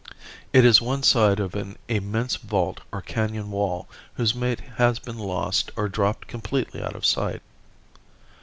[0.51, 5.19] It is one side of an immense vault or canon wall whose mate has been
[5.19, 7.43] lost or dropped completely out of sight.